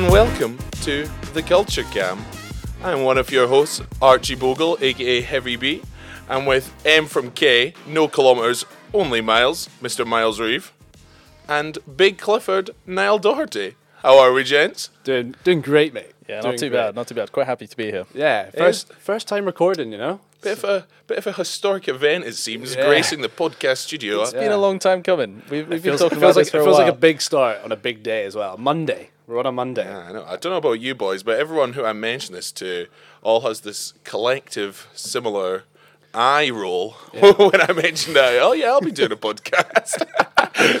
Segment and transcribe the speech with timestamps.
[0.00, 2.18] Hello and welcome to the Culture Cam.
[2.82, 5.82] I'm one of your hosts, Archie Bogle, aka Heavy B.
[6.26, 10.06] I'm with M from K, no kilometers, only miles, Mr.
[10.06, 10.72] Miles Reeve,
[11.46, 13.74] and Big Clifford, Niall Doherty.
[13.96, 14.88] How are we, gents?
[15.04, 16.12] Doing doing great, mate.
[16.26, 16.78] Yeah, Doing not too great.
[16.78, 17.30] bad, not too bad.
[17.30, 18.06] Quite happy to be here.
[18.14, 20.20] Yeah, first first time recording, you know.
[20.40, 22.86] Bit of a bit of a historic event, it seems, Yeah.
[22.86, 24.22] gracing the podcast studio.
[24.22, 25.42] It's been a long time coming.
[25.50, 26.86] We've, we've been feels, talking it feels about like this for it a feels while.
[26.86, 28.56] like a big start on a big day as well.
[28.56, 29.10] Monday.
[29.30, 29.84] We're on a Monday.
[29.84, 30.24] Yeah, I know.
[30.26, 32.88] I don't know about you boys, but everyone who I mention this to
[33.22, 35.62] all has this collective similar
[36.12, 38.40] eye roll when I mention that.
[38.42, 40.04] Oh yeah, I'll be doing a podcast.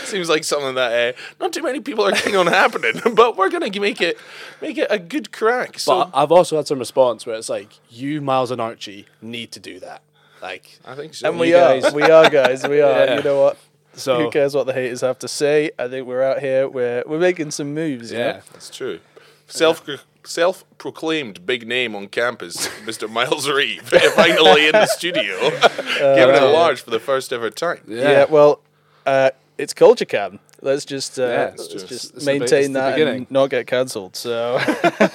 [0.00, 3.50] Seems like something that uh, not too many people are keen on happening, but we're
[3.50, 4.18] gonna make it
[4.60, 5.78] make it a good crack.
[5.78, 9.52] So But I've also had some response where it's like, you, Miles, and Archie need
[9.52, 10.02] to do that.
[10.42, 11.28] Like, I think so.
[11.28, 13.04] and we you are, guys- we are guys, we are.
[13.04, 13.16] Yeah.
[13.18, 13.58] You know what?
[13.94, 15.70] So Who cares what the haters have to say?
[15.78, 16.68] I think we're out here.
[16.68, 18.12] We're we're making some moves.
[18.12, 18.32] You Yeah.
[18.32, 18.40] know?
[18.52, 19.00] That's true.
[19.46, 19.84] Self
[20.24, 23.10] self proclaimed big name on campus, Mr.
[23.10, 23.82] Miles Reeve,
[24.14, 27.80] finally in the studio, giving it a large for the first ever time.
[27.88, 28.10] Yeah.
[28.10, 28.24] Yeah.
[28.28, 28.60] well,
[29.06, 30.38] uh, it's culture cam.
[30.62, 33.16] Let's just uh, Yeah, let's just- just it's the it's maintain that beginning.
[33.16, 34.14] and not get cancelled.
[34.14, 34.58] So,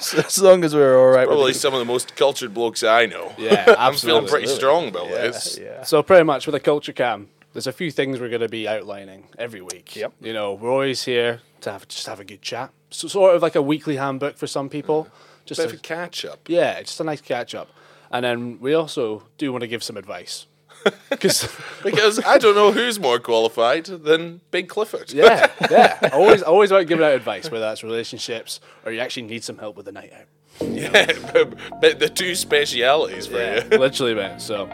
[0.00, 1.26] so as long as we're all right.
[1.26, 3.32] Probably some of the most cultured blokes I know.
[3.38, 5.32] Yeah, I'm feeling pretty strong about it.
[5.32, 5.56] this.
[5.56, 5.82] yeah, yeah.
[5.84, 8.68] So pretty much with a culture cam, there's a few things we're going to be
[8.68, 9.96] outlining every week.
[9.96, 10.12] Yep.
[10.20, 12.70] You know, we're always here to have just have a good chat.
[12.90, 15.08] So sort of like a weekly handbook for some people.
[15.44, 16.48] Just Bit to- of a catch up.
[16.48, 17.68] yeah, just a nice catch up.
[18.10, 20.46] And then we also do want to give some advice.
[21.10, 21.48] Because
[21.82, 25.12] Because I don't know who's more qualified than Big Clifford.
[25.12, 29.42] yeah, yeah, always always about giving out advice, whether that's relationships or you actually need
[29.42, 30.26] some help with the night out.
[30.68, 31.06] yeah.
[31.80, 33.78] but the two specialities for Yeah, you.
[33.78, 34.38] literally, man.
[34.38, 34.70] So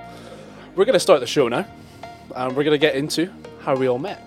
[0.74, 1.64] we're gonna start the show now,
[2.34, 4.20] and we're gonna get into how we all met.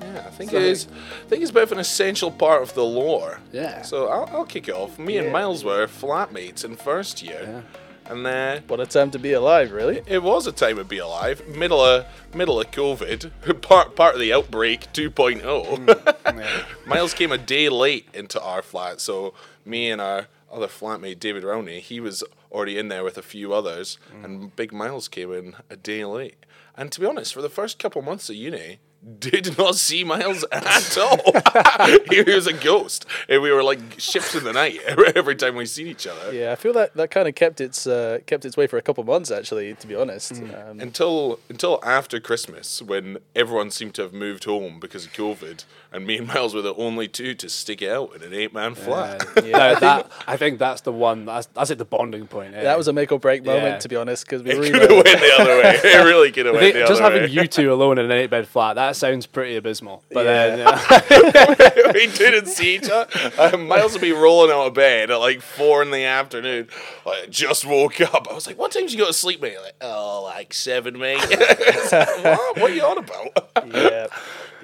[0.00, 0.86] Yeah, I think it is.
[1.24, 3.40] I think it's a bit of an essential part of the lore.
[3.52, 3.82] Yeah.
[3.82, 4.98] So I'll, I'll kick it off.
[4.98, 7.64] Me and Miles were flatmates in first year,
[8.08, 10.02] and then, What a time to be alive, really.
[10.06, 11.46] it was a time to be alive.
[11.48, 15.42] Middle of middle of COVID, part part of the outbreak 2.0.
[15.42, 19.34] Mm, Miles came a day late into our flat, so
[19.64, 23.52] me and our other flatmate David Rowney, he was already in there with a few
[23.52, 24.24] others, mm.
[24.24, 26.45] and Big Miles came in a day late.
[26.76, 28.80] And to be honest, for the first couple months of uni,
[29.20, 31.18] did not see Miles at all.
[32.10, 34.80] he was a ghost, and we were like ships in the night
[35.16, 36.32] every time we seen each other.
[36.32, 38.82] Yeah, I feel that that kind of kept its uh, kept its way for a
[38.82, 39.74] couple months actually.
[39.74, 44.80] To be honest, um, Until until after Christmas, when everyone seemed to have moved home
[44.80, 48.14] because of COVID, and me and Miles were the only two to stick it out
[48.16, 49.24] in an eight-man flat.
[49.44, 51.24] Yeah, Now, I think- that I think that's the one.
[51.26, 52.54] That's that's at the bonding point.
[52.54, 52.62] eh?
[52.64, 53.64] that was a make or break moment.
[53.64, 53.78] Yeah.
[53.78, 55.80] To be honest, because we It were could have went the other way.
[55.84, 58.12] It really could have I went think the just having you two alone in an
[58.12, 60.02] eight bed flat that sounds pretty abysmal.
[60.12, 60.80] But then Yeah.
[60.90, 63.06] uh, we didn't see each other.
[63.38, 66.68] Uh, Miles would be rolling out of bed at like four in the afternoon.
[67.04, 68.26] Like, I just woke up.
[68.30, 70.98] I was like, "What time did you go to sleep, mate?" Like, "Oh, like seven,
[70.98, 72.58] mate." what?
[72.58, 73.50] What are you on about?
[73.74, 74.06] yeah,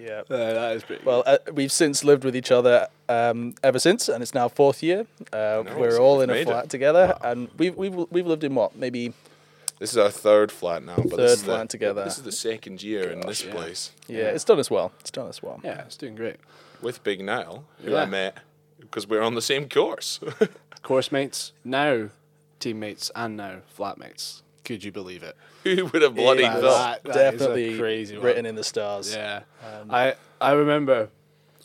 [0.00, 0.22] yeah.
[0.30, 1.04] uh, that is pretty.
[1.04, 4.82] Well, uh, we've since lived with each other um, ever since, and it's now fourth
[4.82, 5.06] year.
[5.32, 6.70] Uh, Nice, we're all in a flat it.
[6.70, 9.12] together, and we've we've we've lived in what maybe
[9.82, 10.94] This is our third flat now.
[10.94, 12.04] But Third this is flat the, together.
[12.04, 13.52] This is the second year in this yeah.
[13.52, 14.92] place yeah, it's done as well.
[15.00, 15.58] It's done as well.
[15.64, 16.36] yeah, it's doing great.
[16.80, 18.02] with Big Niall, who Yeah.
[18.02, 18.38] I met
[18.78, 20.20] because we're on the same course.
[20.84, 22.10] Course mates, now
[22.60, 24.42] teammates, and now flatmates.
[24.64, 25.36] Could you believe it?
[25.64, 27.02] who would have bloody It was thought?
[27.02, 28.26] That- that is a definitely crazy one.
[28.26, 29.12] written in the stars.
[29.12, 31.08] Yeah, um, I I remember,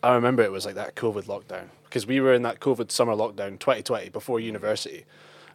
[0.02, 3.14] I remember it was like that COVID lockdown because we were in that COVID summer
[3.14, 5.06] lockdown 2020 before university,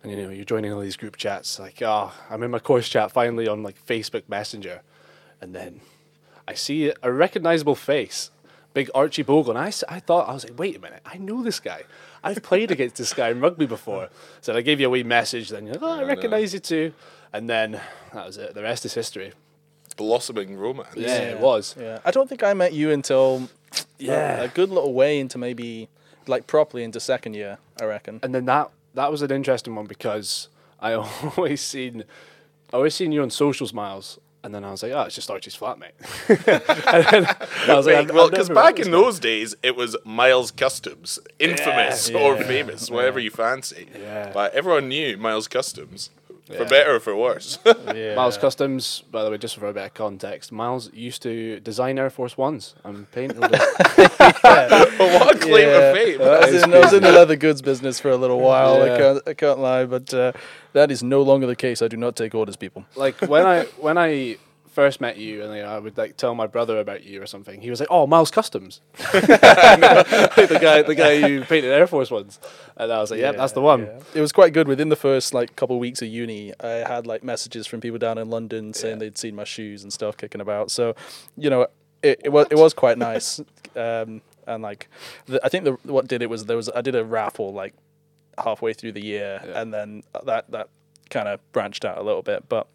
[0.03, 2.89] and you know you're joining all these group chats like oh I'm in my course
[2.89, 4.83] chat finally on like Facebook Messenger,
[5.41, 5.81] and then
[6.49, 8.31] I see a recognizable face,
[8.75, 9.59] big Archie Bogle, and
[9.89, 11.83] I thought I was like wait a minute I know this guy.
[12.25, 14.09] I've played against this guy in rugby before.
[14.41, 16.93] So I gave you a wee message, then you're like, oh, I recognize you too.
[17.33, 17.81] And then
[18.13, 18.55] that was it.
[18.55, 19.33] The rest is history.
[19.97, 20.95] Blossoming romance.
[20.97, 21.75] Yeah, it was.
[21.79, 24.41] Yeah, I don't think I met you until uh, Yeah.
[24.41, 25.89] a good little way into maybe
[26.29, 27.59] like properly into second year.
[27.81, 28.21] I reckon.
[28.23, 30.49] and then that that was an interesting one because
[30.81, 30.93] I
[31.37, 32.05] always seen
[32.73, 35.31] I always seen you on socials, Miles, and then I was like, oh, it's just
[35.31, 35.93] Archie's flatmate.
[36.29, 37.37] and then
[37.69, 42.19] I was like, well, because back in those days, it was Miles Customs, infamous Yeah,
[42.19, 43.89] or yeah, famous, whatever you fancy.
[44.01, 44.31] Yeah.
[44.33, 46.11] But everyone knew Miles Customs,
[46.47, 47.59] for better or for worse.
[47.95, 48.15] Yeah.
[48.15, 51.99] Miles Customs, by the way, just for a bit of context, Miles used to design
[51.99, 53.51] Air Force Ones and paint them.
[53.51, 53.61] but
[54.99, 55.93] what a claim Yeah.
[55.93, 56.21] to fame.
[56.23, 58.85] I was, in, I was in the leather goods business for a little while.
[58.87, 58.95] Yeah.
[58.95, 60.33] I can't, I can't lie, but uh,
[60.73, 61.83] that is no longer the case.
[61.83, 62.85] I do not take orders, people.
[62.97, 64.37] like when I when I
[64.73, 67.61] first met you, and like, I would like tell my brother about you or something,
[67.61, 72.39] he was like, "Oh, Miles Customs, the guy, the guy you painted Air Force ones,"
[72.77, 73.99] and I was like, "Yeah, that's the one." yeah.
[74.15, 74.69] It was quite good.
[74.69, 77.99] Within the first like couple of weeks of uni, I had like messages from people
[77.99, 78.99] down in London saying Yeah.
[79.01, 80.71] they'd seen my shoes and stuff kicking about.
[80.71, 80.95] So,
[81.37, 81.67] you know,
[82.03, 83.41] it, it was it was quite nice.
[83.77, 84.89] Um, and like,
[85.27, 87.75] the, I think the what did it was there was I did a raffle like
[88.43, 89.61] halfway through the year, Yeah.
[89.61, 90.69] and then that that
[91.11, 92.67] kind of branched out a little bit, but.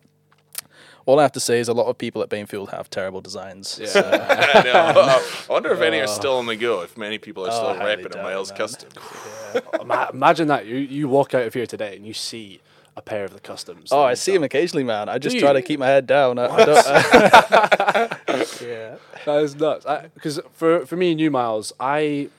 [1.07, 3.79] All I have to say is a lot of people at Bainfield have terrible designs.
[3.81, 3.87] Yeah.
[3.87, 4.73] so- I know.
[5.49, 6.05] I wonder if any are oh.
[6.07, 6.81] still on the go.
[6.81, 8.57] If many people are Oh, still highly repping doubt a Miles man.
[8.57, 8.89] Custom.
[9.81, 12.59] Ima- imagine that you you walk out of here today and you see
[12.97, 13.89] a pair of the customs.
[13.93, 14.37] Oh, I see done.
[14.39, 15.07] him occasionally, man.
[15.07, 16.37] I just Do try to keep my head down.
[16.39, 18.07] I, I don't, uh,
[18.61, 18.95] yeah.
[19.25, 19.85] That is nuts.
[20.13, 22.29] Because for for me and you, Miles, I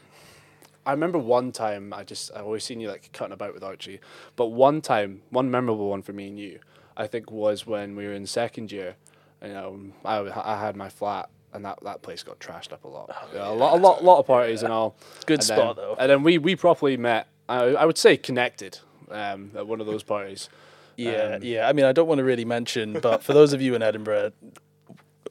[0.85, 4.01] I remember one time I just I always seen you like cutting about with Archie,
[4.37, 6.59] but one time, one memorable one for me and you,
[6.99, 8.97] I think was when we were in second year.
[9.43, 11.31] You know, I, I had my flat.
[11.55, 13.11] And that, that place got trashed up a lot.
[13.35, 14.97] Yeah, a lot, a lot, lot of parties and all.
[15.25, 15.97] Good And spot, then- though.
[15.99, 17.27] And then we, we properly met.
[17.49, 18.79] I, I would say connected
[19.11, 20.51] um, at one of those parties.
[20.97, 21.67] Yeah, Um, yeah.
[21.67, 24.33] I mean, I don't want to really mention, but for those of you in Edinburgh,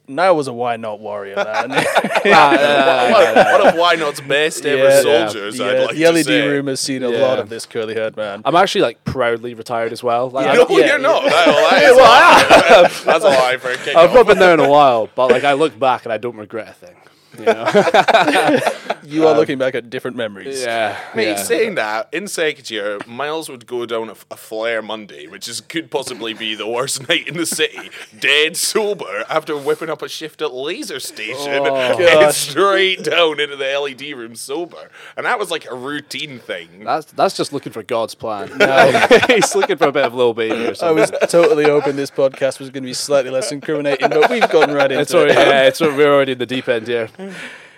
[0.09, 1.69] Niall was a why not warrior, man.
[1.69, 1.83] what,
[2.23, 5.01] what of Why Not's best ever Yeah.
[5.01, 5.57] soldiers?
[5.57, 6.47] the, I'd uh, like the to LED say.
[6.47, 7.17] room has seen a Yeah.
[7.27, 8.41] lot of this curly haired man.
[8.45, 10.29] I'm actually like proudly retired as well.
[10.29, 10.51] Like, Yeah.
[10.51, 10.97] I No, don't- yeah, you're yeah.
[10.97, 11.23] not.
[11.23, 13.13] That, well, that is a lie.
[13.13, 15.43] That's a lie for a kick I've not been there in a while, but like
[15.43, 16.95] I look back and I don't regret a thing.
[17.37, 18.59] You know?
[19.03, 20.61] You are um, looking back at different memories.
[20.61, 21.35] yeah, Mate, yeah.
[21.35, 25.61] saying that, in second year, Miles would go down a, a flare Monday, which is
[25.61, 27.89] could possibly be the worst night in the city,
[28.19, 31.75] dead sober after whipping up a shift at Laser Station, Oh.
[31.75, 32.35] and Gosh.
[32.35, 34.89] straight down into the LED room sober.
[35.15, 36.83] And that was like a routine thing.
[36.83, 38.57] That's that's just looking for God's plan.
[38.57, 42.11] No, he's looking for a bit of little baby or I was totally hoping this
[42.11, 45.31] podcast was going to be slightly less incriminating, but we've gone right into it's already,
[45.33, 45.47] it.
[45.47, 47.09] yeah, it's we're already in the deep end here.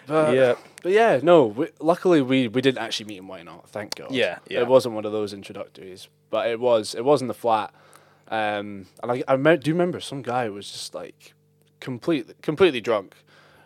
[0.08, 0.56] But, Yeah.
[0.82, 1.46] but yeah, no.
[1.46, 3.28] We, luckily, we, we didn't actually meet him.
[3.28, 3.70] Why not?
[3.70, 4.12] Thank God.
[4.12, 4.62] Yeah, yeah.
[4.62, 6.96] It wasn't one of those introductories, but it was.
[6.96, 7.72] It was in the flat.
[8.28, 11.36] Um, and I, I me- do remember some guy was just like
[11.80, 13.16] completely completely drunk,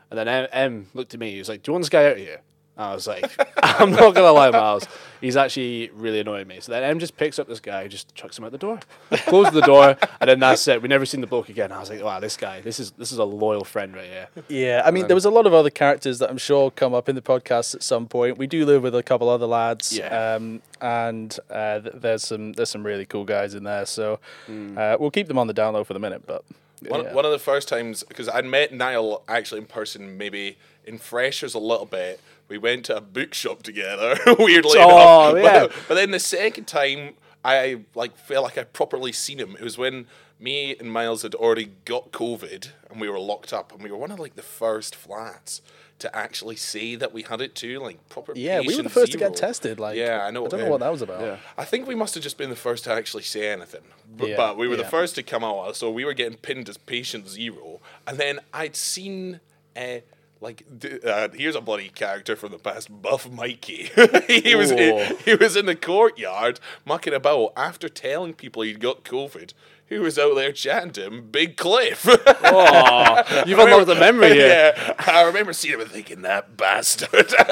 [0.09, 1.31] and then M, M looked at me.
[1.31, 2.41] He was like, "Do you want this guy out here?"
[2.75, 3.31] And I was like,
[3.63, 4.87] "I'm not gonna lie, Miles.
[5.21, 8.37] He's actually really annoying me." So then M just picks up this guy, just chucks
[8.37, 8.79] him out the door,
[9.11, 10.81] closes the door, and then that's it.
[10.81, 11.71] We never seen the bloke again.
[11.71, 12.61] I was like, "Wow, this guy.
[12.61, 15.29] This is this is a loyal friend right here." Yeah, I mean, there was a
[15.29, 18.37] lot of other characters that I'm sure come up in the podcast at some point.
[18.37, 20.35] We do live with a couple other lads, Yeah.
[20.35, 23.85] um, and uh, th- there's some there's some really cool guys in there.
[23.85, 24.19] So
[24.49, 26.23] uh, we'll keep them on the down low for the minute.
[26.25, 26.43] But
[26.87, 27.13] One, yeah.
[27.13, 31.53] one of the first times, because I'd met Niall actually in person, maybe in Freshers
[31.53, 32.19] a little bit.
[32.53, 35.43] We went to a bookshop together, weirdly Oh, enough.
[35.43, 35.59] yeah.
[35.67, 39.55] But, but then the second time, I like felt like I properly seen him.
[39.59, 40.05] It was when
[40.39, 43.97] me and Miles had already got COVID and we were locked up, and we were
[43.97, 45.63] one of like the first flats
[45.97, 48.33] to actually say that we had it too, like proper.
[48.35, 49.79] yeah, we were the patient first to get tested.
[49.79, 50.45] Like, Yeah, I know.
[50.45, 51.21] I don't know what that was about.
[51.21, 51.37] Yeah.
[51.57, 53.81] I think we must have just been the first to actually say anything.
[54.15, 56.69] But, Yeah, but we were the first to come out, so we were getting pinned
[56.69, 57.79] as patient zero.
[58.05, 59.39] And then I'd seen,
[59.75, 59.99] uh,
[60.43, 60.65] like,
[61.05, 63.89] uh, here's a bloody character from the past, Buff Mikey.
[64.27, 69.03] he was in, he was in the courtyard mucking about after telling people he'd got
[69.03, 69.53] COVID.
[69.87, 71.29] Who was out there chatting to him?
[71.31, 72.07] Big Cliff.
[72.45, 74.73] Oh, you've unlocked the memory here.
[74.75, 77.33] yeah, I remember seeing him and thinking that bastard.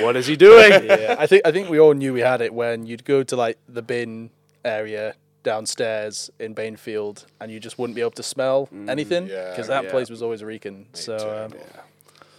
[0.00, 0.86] What is he doing?
[0.86, 3.36] yeah, I think I think we all knew we had it when you'd go to
[3.36, 4.30] like the bin
[4.64, 9.66] area downstairs in Bainfield, and you just wouldn't be able to smell anything yeah, because
[9.68, 9.90] that yeah.
[9.90, 10.86] place was always reeking.
[10.92, 11.16] So,
[11.50, 11.58] um,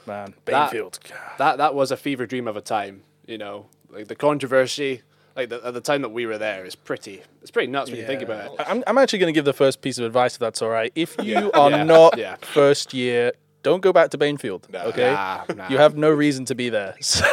[0.07, 0.99] man, That- Bainfield.
[1.37, 3.03] that that was a fever dream of a time.
[3.27, 5.01] You know, like the controversy,
[5.35, 7.21] like the, at the time that we were there, is pretty.
[7.41, 8.65] It's pretty nuts when you think about it.
[8.67, 10.91] I'm, I'm actually going to give the first piece of advice if that's all right.
[10.95, 11.83] If you are Yeah.
[11.83, 12.35] not Yeah.
[12.41, 13.31] first year,
[13.63, 14.69] don't go back to Bainfield.
[14.71, 14.83] Nah.
[14.85, 15.67] okay, Nah, nah.
[15.69, 16.95] you have no reason to be there.
[17.01, 17.23] So-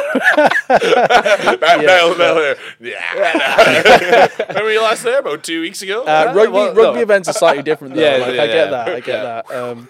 [0.67, 4.27] That- no, no, yeah.
[4.49, 6.03] Remember you last there about two weeks ago?
[6.03, 7.01] Uh, rugby well, rugby no.
[7.01, 8.01] events are slightly different though.
[8.09, 8.87] Yeah, like, yeah, I get that.
[8.89, 9.41] I get Yeah.
[9.47, 9.51] that.
[9.51, 9.87] Um,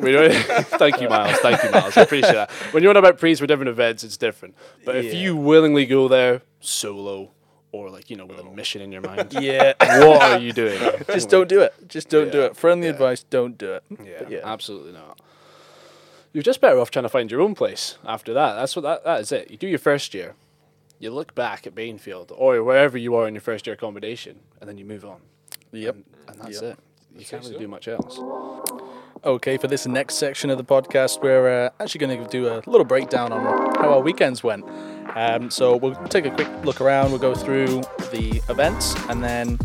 [0.79, 1.37] thank you, Miles.
[1.39, 1.97] Thank you, Miles.
[1.97, 2.51] I appreciate that.
[2.71, 4.55] When you're on about prees for different events, it's different.
[4.85, 5.19] But if Yeah.
[5.19, 7.31] you willingly go there solo
[7.71, 10.79] or like you know with a mission in your mind, yeah, what are you doing?
[11.13, 11.73] just don't do it.
[11.87, 12.55] Just don't do it.
[12.55, 12.93] Friendly yeah.
[12.93, 13.83] advice: don't do it.
[14.03, 14.39] Yeah, yeah.
[14.43, 15.19] absolutely not.
[16.33, 18.53] You're just better off trying to find your own place after that.
[18.53, 19.49] That's what that, that is it.
[19.49, 20.35] You do your first year,
[20.99, 24.69] you look back at Bainfield or wherever you are in your first year accommodation, and
[24.69, 25.21] then you move on.
[25.71, 25.95] Yep.
[26.27, 26.73] And that's Yep.
[26.73, 26.79] it.
[27.19, 28.19] You can't really do much else.
[29.25, 32.61] Okay, for this next section of the podcast, we're uh, actually going to do a
[32.67, 33.43] little breakdown on
[33.75, 34.63] how our weekends went.
[35.15, 37.81] Um, so we'll take a quick look around, we'll go through
[38.11, 39.57] the events, and then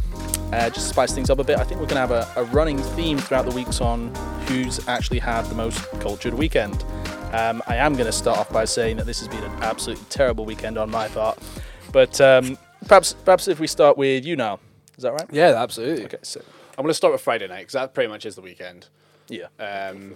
[0.55, 1.59] uh, just spice things up a bit.
[1.59, 4.15] I think we're going to have a, a running theme throughout the weeks on
[4.47, 6.85] who's actually had the most cultured weekend.
[7.33, 10.05] Um, I am going to start off by saying that this has been an absolutely
[10.09, 11.39] terrible weekend on my part,
[11.93, 12.57] but um,
[12.87, 14.61] perhaps perhaps if we start with you now,
[14.97, 15.27] is that right?
[15.33, 16.05] Yeah, absolutely.
[16.05, 16.41] Okay, so
[16.79, 18.87] I'm going to start with Friday night because that pretty much is the weekend.
[19.29, 20.15] yeah, Um,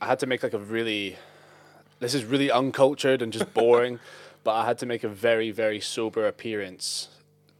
[0.00, 1.16] I had to make like a really,
[1.98, 3.98] this is really uncultured and just boring,
[4.44, 7.08] but I had to make a very very sober appearance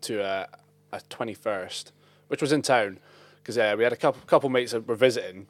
[0.02, 0.48] to a,
[0.92, 1.90] a 21st,
[2.30, 2.98] which was in town,
[3.42, 5.46] because uh, we had a couple couple mates that were visiting,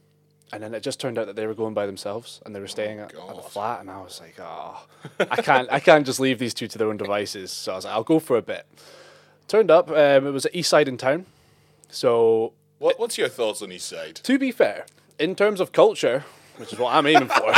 [0.53, 2.67] and then it just turned out that they were going by themselves and they were
[2.67, 4.87] staying at, at the flat, and I was like, oh,
[5.31, 7.51] I can't I can't just leave these two to their own devices.
[7.53, 8.67] So I was like, I'll go for a bit.
[9.49, 11.27] Turned up, um, it was at East Side in town,
[11.91, 14.17] so What, what's your thoughts on East Side?
[14.17, 14.87] to be fair,
[15.19, 16.25] in terms of culture,
[16.57, 17.53] which is what I'm aiming for,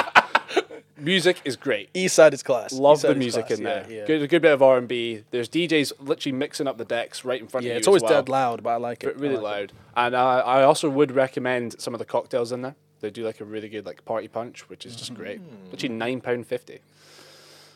[1.03, 1.91] music is great.
[1.95, 2.73] East Side is class.
[2.73, 3.87] Love the music class, in there.
[3.89, 5.25] Yeah, Good, a good bit of R and B.
[5.31, 7.79] There's DJs literally mixing up the decks right in front yeah of you.
[7.79, 8.13] it's always well.
[8.13, 9.17] dead loud, but I like it.
[9.17, 9.45] Really like it.
[9.45, 9.73] loud.
[9.97, 12.77] And uh, I also would recommend some of the cocktails in there.
[13.01, 15.41] They do like a really good like party punch, which is just great.
[15.71, 16.81] Literally nine pound fifty.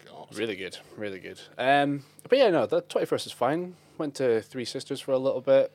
[0.09, 0.29] God.
[0.37, 1.41] Really good, really good.
[1.59, 3.75] Um, but yeah, no, the twenty first is fine.
[3.99, 5.73] Went to Three Sisters for a little bit,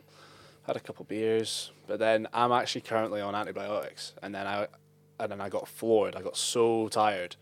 [0.68, 4.68] had a couple beers, but then I'm actually currently on antibiotics, and then I,
[5.22, 6.16] and then I got floored.
[6.16, 7.36] I got so tired,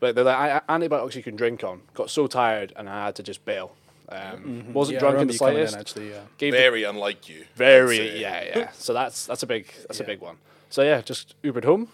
[0.00, 1.82] but they're like "I- I- antibiotics you can drink on.
[1.94, 3.72] Got so tired, and I had to just bail.
[4.08, 5.76] Um, Wasn't Yeah, drunk in the you coming in, slightest.
[5.96, 6.20] actually, yeah.
[6.38, 7.44] Gave the Very unlike you.
[7.56, 8.70] Very yeah yeah.
[8.74, 10.36] So that's that's a big that's a big one.
[10.70, 11.88] So yeah, just Ubered home,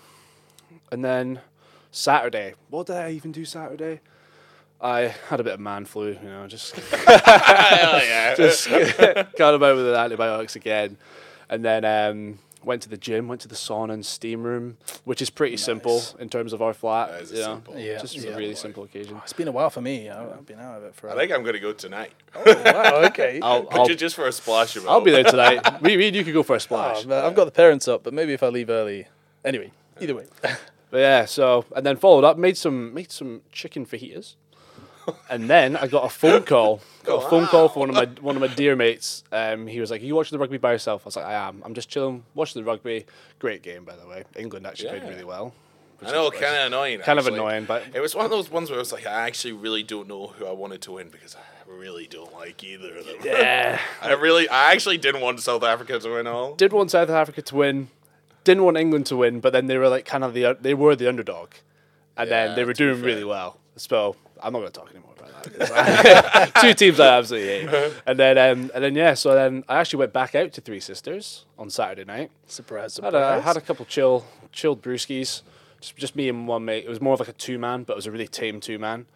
[0.91, 1.41] and then
[1.91, 2.55] Saturday.
[2.71, 4.01] What did I even do Saturday?
[4.81, 8.35] I had a bit of man flu, you know, just Hell yeah.
[8.35, 10.97] just got about with the antibiotics again,
[11.49, 15.21] and then um, went to the gym, went to the sauna and steam room, which
[15.23, 17.11] is pretty simple in terms of our flat.
[17.11, 17.43] That is a know.
[17.43, 18.31] simple- Yeah, just yeah.
[18.31, 19.19] a really simple occasion.
[19.23, 20.09] It's been a while for me.
[20.09, 21.11] I- I've been out of it for.
[21.11, 22.13] I think I'm going to go tonight.
[22.35, 23.41] Oh, wow, okay.
[23.43, 24.77] I'll, I'll, Ju- just for a splash.
[24.87, 25.61] I'll be there tonight.
[25.83, 27.05] we, we, you could go for a splash.
[27.05, 29.07] Oh, but I've got the parents up, but maybe if I leave early.
[29.45, 30.27] Anyway, either way.
[30.91, 34.35] But yeah, so and then followed up, made some made some chicken fajitas,
[35.31, 36.81] and then I got a phone call.
[37.05, 39.25] Got a phone call from one of my one of my dear mates.
[39.33, 41.35] Um, he was like, "Are you watching the rugby by yourself?" I was like, "I
[41.49, 41.63] am.
[41.65, 43.07] I'm just chilling, watching the rugby.
[43.39, 44.25] Great game, by the way.
[44.37, 45.53] England actually played really well.
[46.05, 46.99] I know, kind of annoying.
[46.99, 49.27] kind of annoying, but It was one of those ones where I was like, I
[49.29, 52.97] actually really don't know who I wanted to win because I really don't like either
[52.97, 53.17] of them.
[53.23, 56.55] yeah, I really, I actually didn't want South Africa to win all.
[56.57, 57.89] did want South Africa to win,
[58.43, 60.97] didn't want England to win, but then they were like kind of the they were
[60.97, 61.51] the underdog,
[62.17, 63.59] and Yeah, then they were doing really well.
[63.77, 66.53] So I'm not going to talk anymore about that.
[66.61, 70.01] Two teams I absolutely hate, and then um, and then yeah, so then I actually
[70.01, 72.31] went back out to Three Sisters on Saturday night.
[72.47, 73.39] Surprise, Had surprise.
[73.39, 75.43] a had a couple chill chilled brewskis,
[75.81, 76.85] just just me and one mate.
[76.85, 78.79] It was more of like a two man, but it was a really tame two
[78.79, 79.07] man.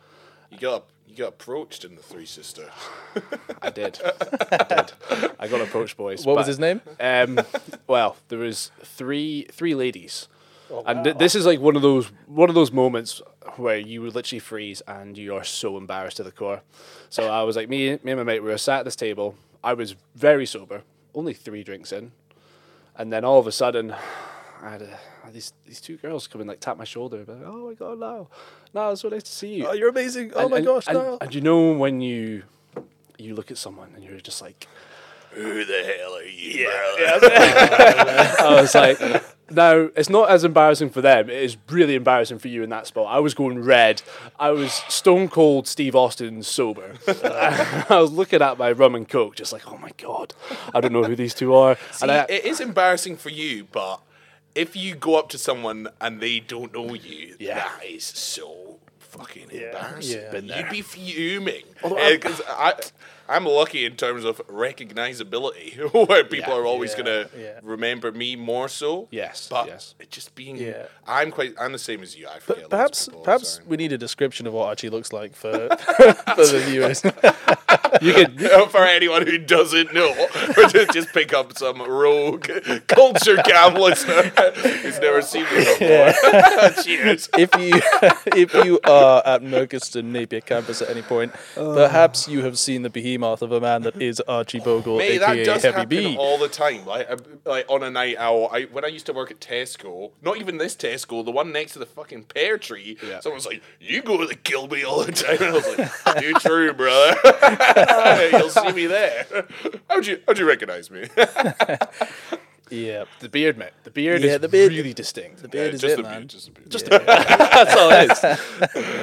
[0.50, 2.70] You got, you got approached in the Three Sisters.
[3.62, 4.92] I did, I did.
[5.38, 6.24] I got approached, boys.
[6.24, 6.80] what was his name?
[6.98, 7.40] Um,
[7.86, 10.28] well, there was three three ladies,
[10.70, 13.20] Oh, and th- this is like one of those one of those moments
[13.56, 16.62] where you would literally freeze and you are so embarrassed to the core.
[17.10, 19.34] So I was like, me, me and my mate, we were sat at this table.
[19.64, 20.82] I was very sober,
[21.14, 22.12] only three drinks in,
[22.96, 23.94] and then all of a sudden,
[24.62, 24.98] I had a,
[25.32, 28.28] these these two girls come and like tap my shoulder, but oh my god, no,
[28.74, 29.66] no, it's so nice to see you.
[29.66, 30.32] Oh, you're amazing.
[30.34, 31.18] Oh And- my and- gosh, and, no.
[31.20, 32.44] and you know when you
[33.18, 34.66] you look at someone and you're just like.
[35.32, 36.62] Who the hell are you?
[36.62, 38.36] Yeah.
[38.40, 38.98] I was like,
[39.50, 41.30] no, it's not as embarrassing for them.
[41.30, 43.06] It is really embarrassing for you in that spot.
[43.08, 44.02] I was going red.
[44.38, 46.94] I was stone cold Steve Austin sober.
[47.08, 50.34] I was looking at my rum and coke, just like, oh my god,
[50.74, 51.76] I don't know who these two are.
[51.92, 54.00] See, and I, it is embarrassing for you, but
[54.54, 57.56] if you go up to someone and they don't know you, Yeah.
[57.56, 60.20] that is so fucking embarrassing.
[60.48, 60.58] yeah.
[60.60, 61.62] You'd be fuming.
[61.82, 62.74] Because I,
[63.28, 65.78] I'm lucky in terms of recognizability,
[66.08, 67.60] where people Yeah, are always yeah, gonna yeah.
[67.62, 69.08] remember me more so.
[69.10, 69.94] Yes, but yes.
[69.98, 70.86] it just being, Yeah.
[71.06, 72.28] I'm quite, I'm the same as you.
[72.28, 72.62] I forget.
[72.62, 73.66] loads Perhaps, people, perhaps sorry.
[73.68, 77.02] we need a description of what Archie looks like for, for the viewers.
[78.02, 78.40] you could.
[78.70, 80.08] for anyone who doesn't know,
[80.56, 82.48] or to just pick up some rogue
[82.88, 84.22] culture cam listener
[84.54, 86.12] who's never seen me before.
[86.82, 87.28] Cheers.
[87.38, 87.80] if you
[88.36, 91.74] if you are at Merchiston Napier campus at any point, oh.
[91.74, 95.44] perhaps you have seen the behemoth of a man that is Archie Bogle, Mate, that
[95.44, 96.16] does Heavy happen B.
[96.18, 96.84] all the time.
[96.86, 100.12] Like, uh, like on a night out, I when I used to work at Tesco,
[100.22, 102.96] not even this Tesco, the one next to the fucking pear tree.
[103.06, 103.20] Yeah.
[103.20, 106.34] Someone's like, "You go to the Kilby all the time," and I was like, "You
[106.34, 107.16] true, brother.
[108.32, 109.26] You'll see me there."
[109.88, 111.08] How'd you How'd you recognize me?
[112.70, 113.70] Yeah, The beard, mate.
[113.84, 115.42] The beard Yeah, is the beard- really distinct.
[115.42, 116.12] the beard Yeah, is just it, the man.
[116.20, 116.70] beard, just the beard.
[116.70, 117.06] Just the beard.
[117.06, 118.24] That's all it is.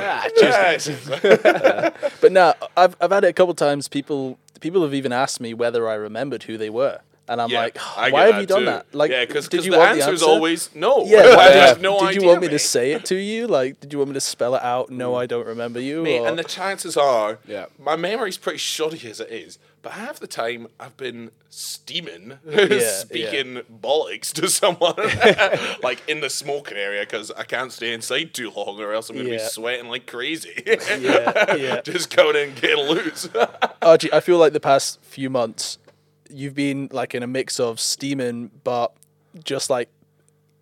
[0.02, 1.92] Ah.
[2.22, 3.88] But no, I've I've had it a couple times.
[3.88, 7.00] People people have even asked me whether I remembered who they were.
[7.26, 7.78] And I'm Yeah, like,
[8.12, 8.66] why have you done too.
[8.66, 8.86] that?
[8.94, 11.06] Like, yeah, because did you the want answer the is always no.
[11.06, 11.24] Yeah,
[11.68, 12.52] have no did idea, you want me mate.
[12.54, 13.48] to say it to you?
[13.48, 14.90] Like, did you want me to spell it out?
[14.90, 16.04] No, I don't remember you.
[16.04, 17.68] Mate, and the chances are, Yeah.
[17.80, 19.58] my memory's pretty shoddy as it is.
[19.84, 22.80] But half the time, I've been steaming, yeah.
[22.80, 24.96] speaking bollocks to someone,
[25.84, 29.18] like in the smoking area, because I can't stay inside too long, or else I'm
[29.18, 29.36] gonna Yeah.
[29.40, 30.54] be sweating like crazy.
[30.66, 31.82] yeah, yeah.
[31.82, 33.28] Just going in and getting loose.
[33.36, 33.48] Oh,
[33.82, 35.78] Archie, I feel like the past few months,
[36.30, 38.94] you've been like in a mix of steaming, but
[39.44, 39.90] just like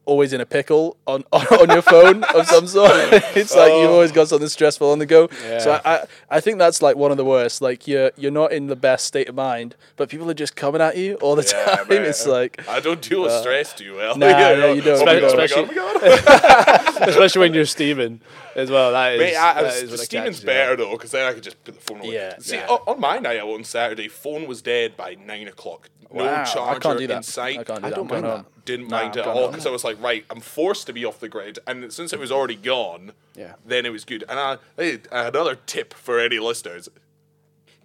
[0.06, 2.92] always in a pickle on on, on your phone of some sort.
[3.36, 5.28] it's like you've always got something stressful on the go.
[5.60, 7.62] So I, I I think that's like one of the worst.
[7.62, 10.82] Like you're you're not in the best state of mind, but people are just coming
[10.82, 11.88] at you all the Yeah, time.
[11.88, 12.04] man.
[12.06, 14.18] It's like I don't deal with uh, stress too well.
[14.18, 15.02] Nah, no, you oh don't.
[15.02, 15.68] Oh my You oh my God,
[16.02, 17.10] my God.
[17.10, 18.22] Especially when you're steaming
[18.56, 18.92] as well.
[18.92, 19.20] That is.
[19.20, 20.54] Mate, I, I that was, is when it steaming's catches you out.
[20.54, 22.14] better though, because then I could just put the phone away.
[22.14, 22.68] Yeah, See, yeah.
[22.68, 25.90] On, on my night out on Saturday, phone was dead by nine o'clock.
[26.14, 27.18] No Wow, I charger can't do that.
[27.18, 27.60] in sight.
[27.60, 27.96] I can't do I that.
[27.96, 28.46] don't I'm mind home.
[28.66, 30.94] Didn't Nah, mind it at all on because I was like, right, I'm forced to
[30.94, 33.54] be off the grid, and since it was already gone, Yeah.
[33.66, 34.24] then it was good.
[34.30, 36.90] And I, hey, another tip for any listeners: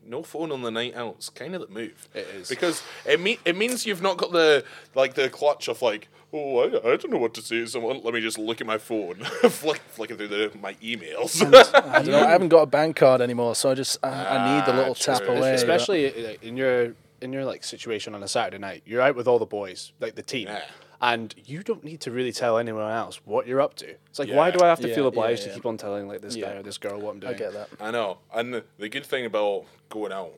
[0.04, 1.08] no phone on the night out.
[1.14, 2.08] out's kind of the move.
[2.14, 2.48] It is.
[2.48, 4.64] because it me- it means you've not got the
[4.94, 6.08] like the clutch of like.
[6.32, 8.00] Oh, I, I don't know what to say to someone.
[8.02, 9.14] Let me just look at my phone,
[9.48, 11.40] flick, flicking through the, my emails.
[11.72, 12.18] I don't know.
[12.26, 14.76] I haven't got a bank card anymore, so I just I, I need the Ah,
[14.76, 15.14] little true.
[15.14, 15.54] tap away.
[15.54, 16.94] especially uh, in your
[17.26, 20.14] in your like situation on a Saturday night, you're out with all the boys, like
[20.14, 20.62] the team, Yeah.
[21.02, 23.88] and you don't need to really tell anyone else what you're up to.
[24.08, 25.48] It's like, why do I have to Yeah, feel obliged yeah.
[25.48, 27.34] to keep on telling like this guy or this girl what I'm doing?
[27.34, 27.68] I get that.
[27.80, 28.18] I know.
[28.34, 30.32] And the, the good thing about going out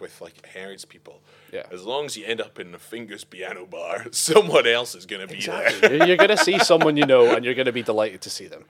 [0.00, 1.20] with like Harrods people,
[1.52, 1.66] Yeah.
[1.72, 5.26] as long as you end up in the Fingers Piano Bar, someone else is going
[5.26, 5.96] to be there.
[5.96, 8.64] you're, you're gonna see someone you know, and you're gonna be delighted to see them.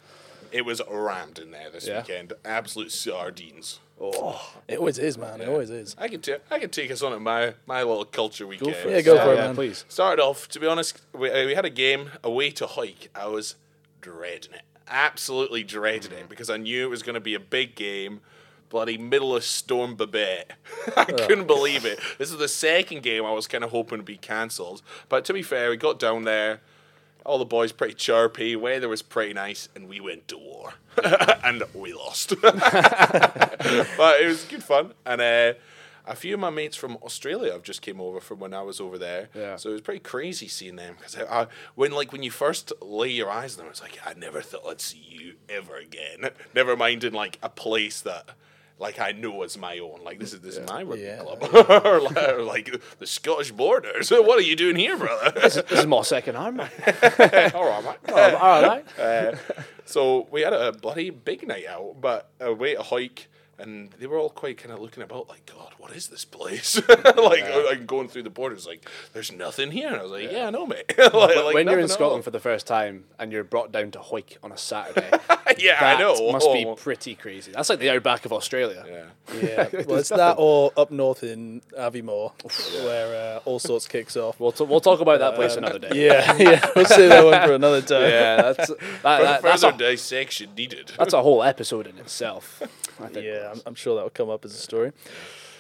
[0.54, 1.98] It was rammed in there this Yeah.
[2.02, 2.32] weekend.
[2.44, 3.80] Absolute sardines.
[4.00, 5.40] Oh, It always is, man.
[5.40, 5.96] It always is.
[5.98, 8.76] I can, ta- I can take us on at my, my little culture weekend.
[8.76, 9.54] for Yeah, go for it, yeah, man.
[9.56, 9.84] please.
[9.88, 13.08] Started off, to be honest, we, uh, we had a game away to Hawick.
[13.16, 13.56] I was
[14.00, 14.62] dreading it.
[14.88, 18.20] Absolutely dreading it because I knew it was going to be a big game.
[18.68, 20.52] Bloody middle of Storm Babette.
[20.96, 21.98] I couldn't believe it.
[22.18, 24.82] This is the second game I was kind of hoping to be cancelled.
[25.08, 26.60] But to be fair, we got down there.
[27.24, 28.54] All the boys pretty chirpy.
[28.54, 30.74] Weather was pretty nice, and we went to war,
[31.44, 32.34] and we lost.
[32.42, 33.56] but
[34.20, 35.54] it was good fun, and uh,
[36.06, 38.80] a few of my mates from Australia have just came over from when I was
[38.80, 39.30] over there.
[39.34, 39.56] Yeah.
[39.56, 41.16] So it was pretty crazy seeing them because
[41.74, 44.66] when like when you first lay your eyes on them, it's like I never thought
[44.68, 46.30] I'd see you ever again.
[46.54, 48.30] Never mind in like a place that.
[48.78, 50.00] Like I know as my own.
[50.04, 51.22] Like this is this is my rugby Yeah.
[51.22, 54.10] club, or, like, or like the Scottish borders.
[54.10, 55.30] What are you doing here, brother?
[55.40, 56.70] this is my second arm, man.
[57.54, 58.12] All right, mate.
[58.12, 58.84] All right.
[58.98, 59.36] Uh,
[59.84, 63.26] so we had a bloody big night out, but a way to Hawick,
[63.58, 66.80] and they were all quite kind of looking about, like, God, what is this place?
[66.88, 69.88] like, like going through the borders, like, there's nothing here.
[69.88, 70.94] And I was like, Yeah, I know, mate.
[70.98, 72.22] like, like, when you're in Scotland all.
[72.22, 75.10] for the first time and you're brought down to Hawick on a Saturday,
[75.58, 76.32] yeah, that I know.
[76.32, 77.52] must be Oh, pretty crazy.
[77.52, 78.82] That's like the outback of Australia.
[78.88, 79.04] yeah.
[79.42, 82.32] Yeah, well, it's that or up north in Aviemore,
[82.84, 84.38] where uh, all sorts kicks off.
[84.40, 86.06] We'll, t- we'll talk about that place another day.
[86.06, 88.02] Yeah, yeah, we'll save that one for another time.
[88.02, 90.92] yeah, that's that, that, that's, Further a, dissection needed.
[90.98, 92.62] that's a whole episode in itself.
[93.00, 93.26] I think.
[93.26, 94.92] Yeah, I'm, I'm sure that will come up as a story.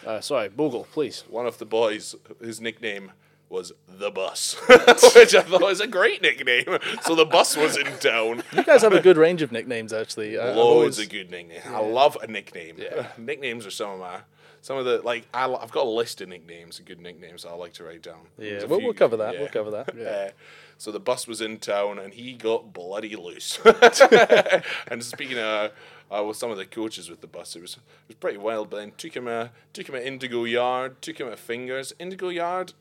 [0.06, 1.24] Uh, sorry, Bogle, please.
[1.28, 3.12] One of the boys, his nickname
[3.48, 4.54] was the bus,
[5.14, 6.78] which I thought was a great nickname.
[7.02, 8.42] So the bus was in town.
[8.52, 10.38] You guys have a good range of nicknames, actually.
[10.38, 11.62] I- Loads always- of good nicknames.
[11.66, 12.76] I love a nickname.
[13.18, 14.18] Nicknames are some of my
[14.64, 17.52] some of the like I, have got a list of nicknames, and good nicknames I
[17.52, 18.28] like to write down.
[18.38, 19.34] Yeah, There's we'll, few- we'll cover that.
[19.34, 19.40] yeah.
[19.40, 19.90] We'll cover that.
[19.94, 20.30] Uh,
[20.78, 23.58] so the bus was in town and he got bloody loose.
[24.88, 25.70] and speaking of
[26.10, 28.70] uh, with some of the coaches with the bus, it was it was pretty wild.
[28.70, 31.92] But then took him a took him at Indigo Yard, took him at Fingers.
[31.98, 32.72] Indigo Yard,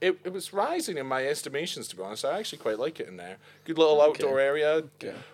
[0.00, 1.88] it, it was rising in my estimations.
[1.88, 3.38] To be honest, I actually quite like it in there.
[3.64, 4.84] Good little outdoor area.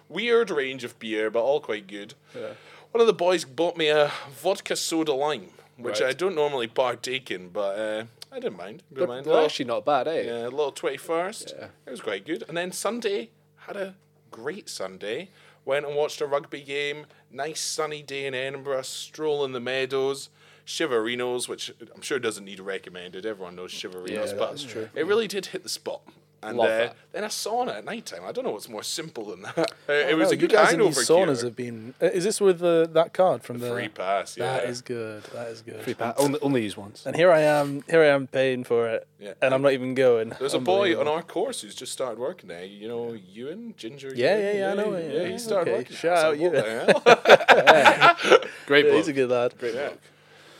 [0.08, 2.14] Weird range of beer, but all quite good.
[2.34, 2.52] Yeah.
[2.90, 5.50] One of the boys bought me a vodka soda lime,
[5.82, 6.10] which Right.
[6.10, 8.82] I don't normally partake in, but uh, I didn't mind.
[8.88, 9.26] Didn't They're, mind.
[9.26, 10.22] they're actually not bad, eh?
[10.22, 11.54] Yeah, a little 21st.
[11.58, 11.66] Yeah.
[11.86, 12.44] It was quite good.
[12.48, 13.30] And then Sunday,
[13.66, 13.94] had a
[14.30, 15.30] great Sunday.
[15.64, 17.06] Went and watched a rugby game.
[17.30, 18.82] Nice sunny day in Edinburgh.
[18.82, 20.30] Stroll in the meadows.
[20.66, 23.26] Civerinos, which I'm sure doesn't need recommended.
[23.26, 24.64] Everyone knows Civerinos, Yeah, but
[24.94, 26.02] it really did hit the spot.
[26.42, 26.96] And Love uh, that.
[27.12, 28.22] then a sauna at night time.
[28.26, 29.58] I don't know what's more simple than that.
[29.90, 31.44] Uh, Oh, it was no, a good you guys in these hangover saunas cure.
[31.48, 31.94] have been.
[32.00, 33.68] uh, Is this with the, that card from the?
[33.70, 34.44] Free pass, yeah.
[34.58, 35.22] That is good.
[35.34, 35.82] That is good.
[35.82, 37.04] Free pa- only, only use once.
[37.04, 37.82] And here I am.
[37.90, 39.34] Here I am paying for it, Yeah.
[39.42, 40.32] and I'm not even going.
[40.38, 42.64] There's a boy on our course who's just started working there.
[42.64, 44.12] You know, Ewan, Ginger.
[44.14, 44.44] Yeah, Ewan?
[44.46, 45.78] yeah, yeah, I know, Yeah, yeah, he started okay.
[45.80, 45.96] working.
[45.96, 48.48] Shout out So, what Ewan.
[48.66, 49.54] Great Yeah, he's a good lad.
[49.58, 49.90] Great Yeah.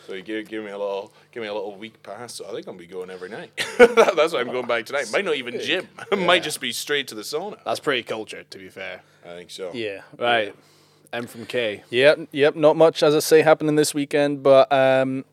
[0.06, 2.34] So you give, give me a little give me a little week pass.
[2.34, 3.50] So I think I'm gonna be going every night.
[3.78, 5.10] That's why I'm going back tonight.
[5.12, 5.88] Might not even gym.
[6.18, 7.58] Might just be straight to the sauna.
[7.64, 9.02] That's pretty cultured, to be fair.
[9.24, 9.70] I think so.
[9.72, 10.02] Yeah.
[10.18, 10.54] Right.
[11.12, 11.82] M from K.
[11.90, 12.54] Yep, yep.
[12.54, 15.24] Not much, as I say, happening this weekend, but um,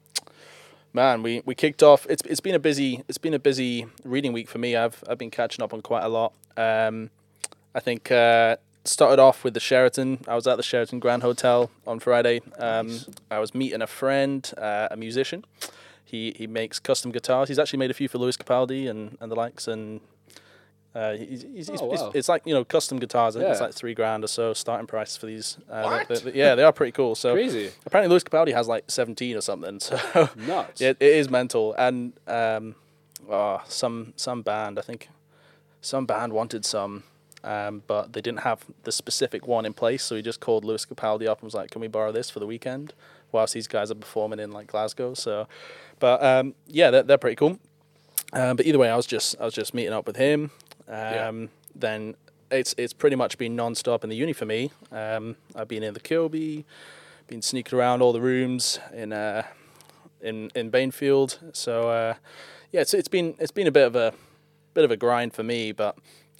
[0.93, 2.07] man, we, we kicked off.
[2.09, 4.75] It's it's been a busy it's been a busy reading week for me.
[4.75, 6.33] I've I've been catching up on quite a lot.
[6.57, 7.11] Um,
[7.75, 10.19] I think uh, started off with the Sheraton.
[10.27, 12.41] I was at the Sheraton Grand Hotel on Friday.
[12.57, 15.45] Um, I was meeting a friend, uh, a musician.
[16.07, 17.49] He he makes custom guitars.
[17.49, 19.99] He's actually made a few for Lewis Capaldi and, and the likes, and
[20.95, 22.11] uh, he's, he's, Oh, it's, wow.
[22.15, 23.35] it's like you know custom guitars.
[23.35, 25.57] I think it's like three grand or so starting price for these.
[25.69, 26.07] Uh, What?
[26.07, 27.13] they- they- yeah, they are pretty cool.
[27.15, 27.71] So Crazy.
[27.85, 29.79] apparently Lewis Capaldi has like seventeen or something.
[30.13, 30.79] So Nuts.
[30.81, 31.73] it, it is mental.
[31.77, 32.75] And um,
[33.29, 35.09] oh, some some band, I think,
[35.81, 37.03] some band wanted some.
[37.43, 40.85] Um, but they didn't have the specific one in place, so he just called Lewis
[40.85, 42.93] Capaldi up and was like, "Can we borrow this for the weekend?"
[43.31, 45.13] Whilst these guys are performing in like Glasgow.
[45.13, 45.47] So,
[45.99, 47.59] but um, yeah, they're, they're pretty cool.
[48.33, 50.51] Um, but either way, I was just I was just meeting up with him.
[50.87, 52.15] Um, Then
[52.49, 54.71] it's it's pretty much been non-stop in the uni for me.
[54.91, 56.65] Um, I've been in the Kilby,
[57.27, 59.43] been sneaking around all the rooms in uh,
[60.21, 61.39] in in Bainfield.
[61.53, 62.13] So uh,
[62.71, 64.13] yeah, it's it's been it's been a bit of a
[64.73, 65.97] bit of a grind for me, but.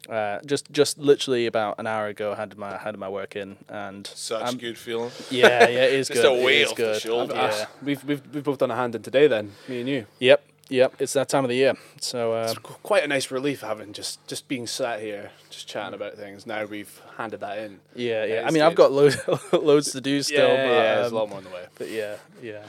[0.10, 3.58] Uh, just, just literally about an hour ago, I had my had my work in,
[3.67, 5.12] and Such I'm- good feeling.
[5.30, 6.32] yeah, yeah, it is Just good.
[6.32, 7.02] a it weight is off the good.
[7.02, 7.34] shoulder.
[7.36, 7.65] Yeah.
[7.84, 10.06] We've, we've, we've both done a hand in today then, me and you.
[10.20, 10.93] Yep, yep.
[11.00, 11.74] It's that time of the year.
[12.00, 15.93] So uh, It's quite a nice relief having just, just being sat here, just chatting
[15.93, 16.46] about things.
[16.46, 17.80] Now we've handed that in.
[17.93, 18.36] yeah, yeah.
[18.36, 19.17] I it's mean, I've got loads,
[19.52, 20.48] loads to do still.
[20.48, 21.65] yeah, but, yeah, there's a um, lot more on the way.
[21.78, 22.63] But yeah, yeah.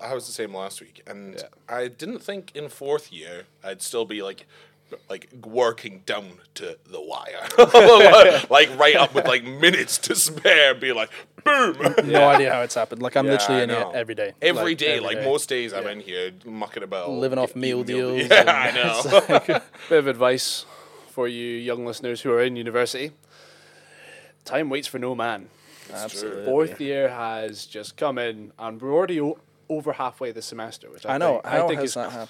[0.00, 1.42] I was the same last week, and Yeah.
[1.68, 4.46] I didn't think in fourth year I'd still be like,
[5.10, 7.46] like working down to the wire,
[8.50, 11.10] like right up with like minutes to spare, be like,
[11.44, 11.76] boom.
[12.04, 13.02] No idea how it's happened.
[13.02, 13.90] Like I'm Yeah, literally I in here know.
[13.90, 14.32] every day.
[14.42, 15.24] Every Like, day, every like day.
[15.24, 19.60] most days, I'm in here mucking about, Living off eating meal deals Yeah, I know.
[19.88, 20.64] Bit of advice
[21.10, 23.12] for you young listeners who are in university.
[24.44, 25.48] Time waits for no man.
[25.92, 26.44] Absolutely.
[26.44, 31.04] Fourth year has just come in, and we're already o- over halfway the semester, which
[31.06, 31.40] I, I know.
[31.42, 32.28] think, I think has is that happened?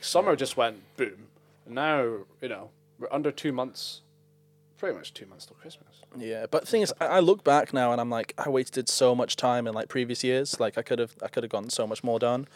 [0.00, 1.26] Like, summer just went boom.
[1.66, 2.02] And now,
[2.40, 4.00] you know, we're under two months,
[4.78, 6.00] pretty much two months till Christmas.
[6.16, 8.88] Yeah, but the thing is, I I look back now and I'm like, I wasted
[8.88, 10.58] so much time in like previous years.
[10.58, 12.48] Like I could have, I could have gotten so much more done.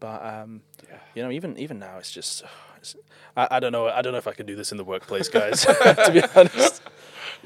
[0.00, 0.98] But um, Yeah.
[1.14, 2.42] you know, even even now, it's just,
[2.78, 2.96] it's,
[3.36, 5.28] I, I don't know, I don't know if I can do this in the workplace,
[5.28, 5.60] guys.
[5.66, 6.80] to be honest.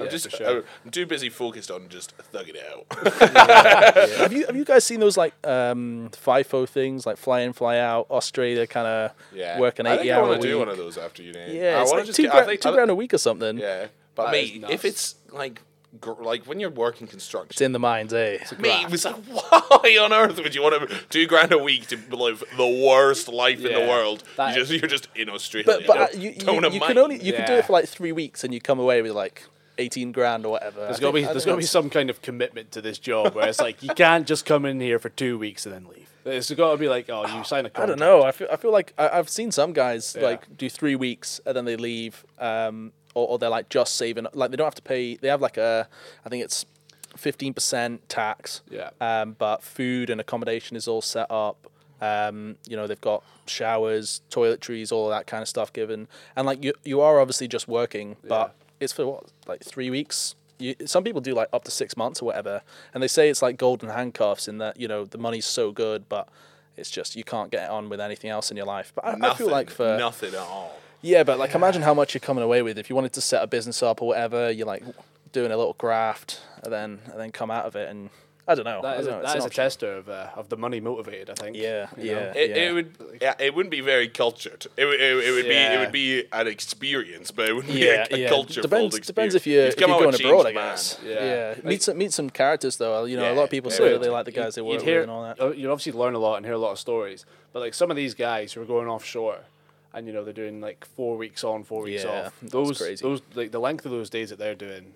[0.01, 0.63] I'm Yeah, just, for sure.
[0.85, 2.85] I'm too busy focused on just thugging it out.
[4.17, 7.77] have you have you guys seen those like um FIFO things, like fly in, fly
[7.77, 10.69] out, Australia kind of yeah, working I think eighty I hour want to do one
[10.69, 11.37] of those after uni.
[11.57, 13.13] Yeah, I it's wanna like just two, get- I grand, think- two grand a week
[13.13, 13.57] or something.
[13.57, 15.61] Yeah, but That mate, if it's like,
[15.99, 18.39] gr- like when you're working construction, It's in the minds, eh?
[18.59, 21.87] Mate, it was like, why on earth would you want to two grand a week
[21.87, 24.21] to live the worst life in the world?
[24.21, 25.65] You that- just you're just in Australia.
[25.65, 27.87] But but uh, Don't- you you, you can only you can do it for like
[27.87, 29.45] three weeks and you come away with like
[29.81, 30.81] eighteen grand or whatever.
[30.81, 33.35] There's got to be there's got to be some kind of commitment to this job
[33.35, 36.07] where it's like you can't just come in here for two weeks and then leave.
[36.23, 37.79] It's got to be like, oh, you sign a contract.
[37.79, 38.23] I don't know.
[38.23, 40.25] I feel I feel like I, I've seen some guys Yeah.
[40.27, 44.27] like do three weeks and then they leave, um, or, or they're like just saving.
[44.33, 45.15] Like they don't have to pay.
[45.15, 45.87] They have like a,
[46.25, 46.65] I think it's
[47.17, 48.61] fifteen percent tax.
[48.69, 48.91] Yeah.
[49.01, 51.67] Um, but food and accommodation is all set up.
[52.03, 56.45] Um, you know they've got showers, toiletries, all of that kind of stuff given, and
[56.47, 60.35] like you you are obviously just working, but it's for what like three weeks.
[60.59, 62.61] You, some people do like up to six months or whatever,
[62.93, 66.09] and they say it's like golden handcuffs in that you know the money's so good,
[66.09, 66.27] but
[66.75, 68.91] it's just you can't get on with anything else in your life.
[68.93, 70.77] But I, I feel like for nothing at all.
[71.01, 73.41] yeah, but like imagine how much you're coming away with if you wanted to set
[73.41, 74.51] a business up or whatever.
[74.51, 74.83] You're like
[75.31, 78.09] doing a little graft and then and then come out of it, and
[78.51, 78.79] I don't know.
[78.79, 80.49] I That is, don't a, know, it's that an is a tester of uh, of
[80.49, 81.29] the money motivated.
[81.29, 81.55] I think.
[81.57, 82.19] Yeah, you know?
[82.19, 82.33] yeah.
[82.35, 84.67] It, it would yeah, it wouldn't be very cultured.
[84.77, 87.73] It, would- it, would- it would be it would be an experience, but it wouldn't
[87.73, 88.29] Yeah, be a, a yeah.
[88.29, 88.95] culture Depends.
[88.95, 89.07] experience.
[89.07, 90.69] Depends if you're if you're going a abroad, I changed man.
[90.71, 90.99] guess.
[91.05, 91.13] Yeah.
[91.25, 93.05] Yeah, Like- meet some meet some characters though.
[93.05, 94.83] You know, a lot of people say that they like the guys they work You'd
[94.83, 95.39] hear, with and all that.
[95.41, 97.25] uh, you obviously learn a lot and hear a lot of stories.
[97.53, 99.39] But like some of these guys who are going offshore,
[99.93, 102.33] and you know they're doing like four weeks on, four weeks Yeah, off.
[102.41, 103.03] that's Those crazy.
[103.03, 104.93] those like the length of those days that they're doing.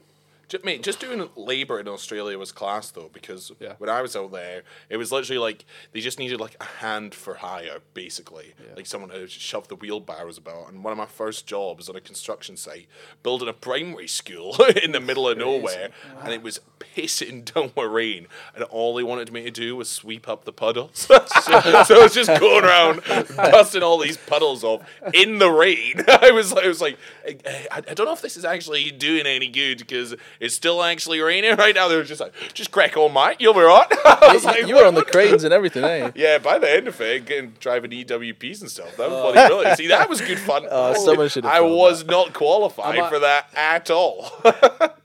[0.47, 3.73] Just, mate, just doing labor in Australia was class though, because Yeah.
[3.79, 7.15] when I was out there, it was literally like they just needed like a hand
[7.15, 10.69] for hire, basically, like someone who just shoved the wheelbarrows about.
[10.69, 12.88] And one of my first jobs on a construction site,
[13.23, 15.89] building a primary school in the middle of nowhere,
[16.23, 19.89] and it was pissing down with rain, and all they wanted me to do was
[19.89, 20.91] sweep up the puddles.
[20.93, 23.01] so, so I was just going around
[23.36, 24.81] dusting all these puddles off
[25.13, 26.03] in the rain.
[26.08, 27.38] I was, I was like, I,
[27.71, 31.19] I I don't know if this is actually doing any good because it's still actually
[31.19, 31.88] raining right now.
[31.88, 33.38] They were just like, just crack on, mate.
[33.39, 33.88] You'll be right.
[34.06, 36.12] I like, you were on the cranes and everything, eh?
[36.15, 39.78] Yeah, by the end of it, getting driving EWPs and stuff, that was bloody brilliant.
[39.78, 40.65] See, that was good fun.
[40.69, 44.32] Oh, someone should have I filmed was not qualified I'm for that at all.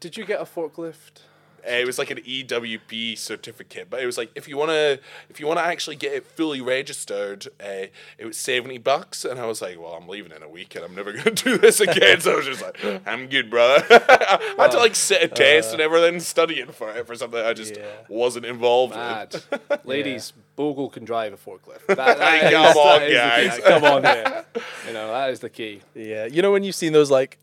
[0.00, 1.22] Did you get a forklift?
[1.66, 5.38] Uh, it was like an EWP certificate, but it was like if you wanna if
[5.40, 7.86] you wanna actually get it fully registered, uh,
[8.18, 10.84] it was seventy bucks, and I was like, well, I'm leaving in a week, and
[10.84, 12.20] I'm never gonna do this again.
[12.20, 13.84] so I was just like, I'm good, brother.
[13.90, 17.52] I had to like sit a test and everything, studying for it for something I
[17.52, 17.86] just Yeah.
[18.08, 19.32] wasn't involved Mad.
[19.50, 19.84] with.
[19.84, 21.86] Ladies, Bogle can drive a forklift.
[21.86, 23.58] That, that Hey, is- come on, is guys.
[23.64, 24.42] Come on, yeah.
[24.86, 25.80] You know, that is the key.
[25.94, 27.38] Yeah, you know when you've seen those like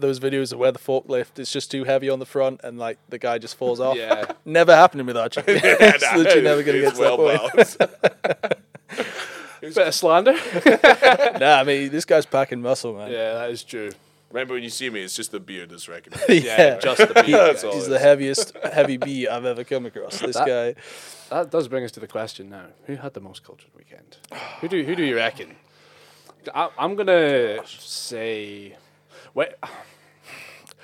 [0.00, 2.98] those videos of where the forklift is just too heavy on the front and like
[3.08, 3.96] the guy just falls off.
[3.96, 4.32] Yeah.
[4.44, 5.42] Never happening with Archie.
[5.46, 7.78] it's Nah, literally never gonna get it's to that well point.
[7.78, 7.78] balanced.
[9.60, 10.32] Bit of slander.
[11.40, 13.10] nah, I mean this guy's packing muscle, man.
[13.10, 13.90] yeah, that is true.
[14.30, 16.28] Remember when you see me, it's just the beard that's recognized.
[16.28, 16.40] Yeah,
[16.74, 16.78] Yeah.
[16.78, 17.26] just the beard.
[17.26, 17.64] That's guys.
[17.64, 17.74] all.
[17.74, 20.20] He's the heaviest heavy bee I've ever come across.
[20.20, 20.74] This That- guy.
[21.30, 24.18] That does bring us to the question now: Who had the most cultured weekend?
[24.60, 25.56] Who do Who do you reckon?
[26.54, 28.76] I, I'm gonna say,
[29.36, 29.50] wait.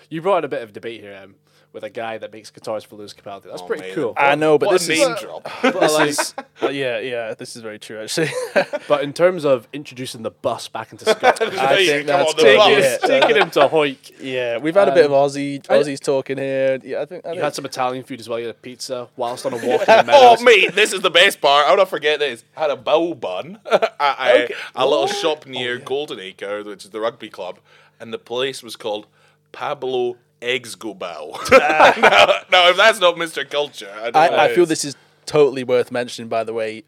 [0.08, 1.36] You brought in a bit of debate here, M,
[1.72, 3.44] with a guy that makes guitars for Lewis Capaldi.
[3.44, 3.94] That's Oh, pretty man.
[3.94, 4.14] cool.
[4.18, 5.48] I know, but what this a is name drop.
[5.62, 7.32] But, this like, is uh, yeah, yeah.
[7.32, 8.28] This is very true actually.
[8.88, 13.00] but in terms of introducing the bus back into Scotland, I think that's taking it.
[13.00, 14.12] taking him to Hawick.
[14.20, 16.78] Yeah, we've had a bit of Um, Aussie Aussies talking here.
[16.84, 18.38] Yeah, I think I You had some Italian food as well.
[18.38, 20.38] You had a pizza whilst on a walk in the meadows.
[20.40, 21.66] Oh, mate, this is the best part.
[21.66, 22.44] How do I forget this?
[22.54, 24.54] I had a bao bun at a, Okay.
[24.74, 25.06] a little Oh.
[25.06, 27.58] shop near Golden Acre, which is the rugby club,
[28.02, 29.06] and the place was called
[29.52, 31.38] Pablo Eggs Go Bow.
[31.52, 33.48] now, now, if that's not Mr.
[33.48, 34.16] Culture, I don't.
[34.16, 36.28] I, what I feel this is totally worth mentioning.
[36.28, 36.82] By the way,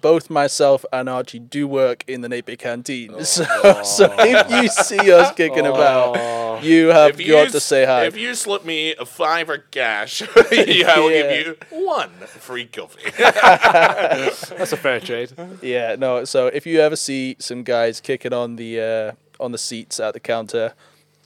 [0.00, 3.44] both myself and Archie do work in the Napier canteen, Oh, so
[3.84, 8.06] so if you see us kicking about, you have If got you, to say hi.
[8.06, 11.42] If you slip me a fiver cash, yeah, I will Yeah.
[11.44, 13.10] give you one free coffee.
[13.18, 15.32] That's a fair trade.
[15.62, 16.24] Yeah, no.
[16.24, 20.14] So if you ever see some guys kicking on the uh, on the seats at
[20.14, 20.74] the counter,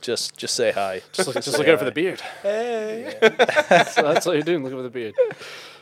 [0.01, 1.03] just just say hi.
[1.13, 2.21] Just, look, just look out for the beard.
[2.43, 3.17] Hey.
[3.23, 4.63] so that's what you're doing.
[4.65, 5.15] Look out for the beard.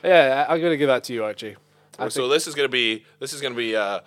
[0.03, 1.57] Yeah, I- I'm gonna give that to you, Archie.
[1.99, 4.01] I so this is gonna be this is gonna be uh,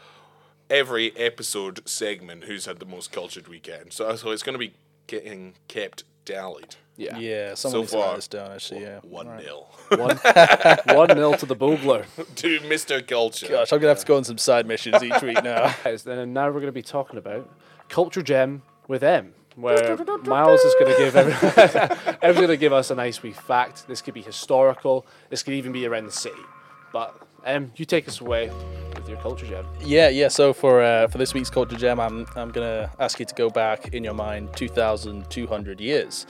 [0.70, 2.46] every episode segment.
[2.46, 3.94] Who's had the most cultured weekend?
[3.94, 4.74] So so it's gonna be
[5.08, 6.76] getting kept tallied.
[6.98, 7.18] Yeah.
[7.18, 8.52] Yeah, someone So needs to far, this down.
[8.52, 9.00] Actually, yeah.
[9.02, 9.44] One Alright.
[9.46, 10.18] nil One,
[10.96, 12.06] one nil to the Bogler.
[12.36, 13.06] to Mr.
[13.06, 13.48] Culture.
[13.48, 15.74] Gosh, I'm gonna have to go on some side missions each week now.
[15.84, 17.50] Guys, then now we're going to be talking about
[17.92, 21.34] Culture Gem with M, where Miles is going to give every,
[22.22, 23.86] everyone's going to give us a nice wee fact.
[23.88, 25.06] This could be historical.
[25.30, 26.40] This could even be around the city.
[26.94, 28.50] But M, you take us away
[28.96, 29.66] with your Culture Gem.
[29.82, 30.30] Yeah, yeah.
[30.30, 33.50] So for uh, for this week's culture gem, I'm I'm gonna ask you to go
[33.50, 36.26] back in your mind 2,200 years.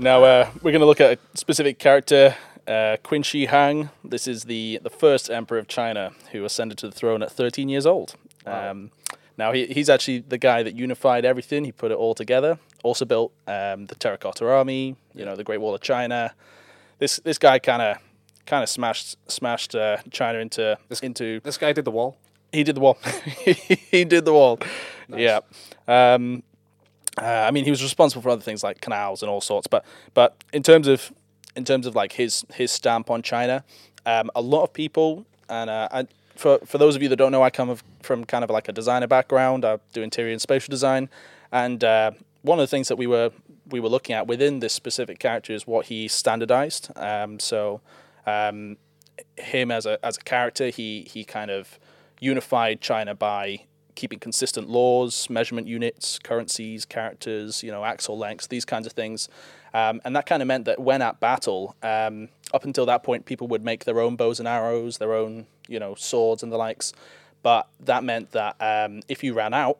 [0.00, 2.34] Now uh, we're gonna look at a specific character,
[2.66, 3.90] uh, Qin Shi Huang.
[4.04, 7.68] This is the the first emperor of China who ascended to the throne at 13
[7.68, 8.16] years old.
[8.46, 8.90] Um,
[9.40, 11.64] now he, he's actually the guy that unified everything.
[11.64, 12.58] He put it all together.
[12.82, 14.96] Also built um, the Terracotta Army.
[15.14, 16.34] You know the Great Wall of China.
[16.98, 17.96] This this guy kind of
[18.44, 22.18] kind of smashed smashed uh, China into into This guy did the wall.
[22.52, 22.98] he did the wall.
[23.44, 24.58] he did the wall.
[25.08, 25.40] Yeah.
[25.88, 26.42] Um,
[27.20, 29.66] uh, I mean, he was responsible for other things like canals and all sorts.
[29.66, 31.10] But but in terms of
[31.56, 33.64] in terms of like his his stamp on China,
[34.04, 36.06] um, a lot of people and uh, I,
[36.40, 38.72] for for those of you that don't know, I come from kind of like a
[38.72, 39.64] designer background.
[39.64, 41.10] I do interior and spatial design,
[41.52, 43.30] and uh, one of the things that we were
[43.68, 46.90] we were looking at within this specific character is what he standardized.
[46.96, 47.82] Um, so
[48.26, 48.78] um,
[49.36, 51.78] him as a as a character, he he kind of
[52.20, 53.64] unified China by
[54.00, 59.28] keeping consistent laws, measurement units, currencies, characters, you know, axle lengths, these kinds of things.
[59.74, 63.26] Um, and that kind of meant that when at battle, um, up until that point,
[63.26, 66.56] people would make their own bows and arrows, their own, you know, swords and the
[66.56, 66.94] likes.
[67.42, 69.78] But that meant that um, if you ran out,